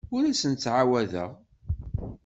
Ur 0.15 0.23
asen-ttɛawadeɣ. 0.25 1.31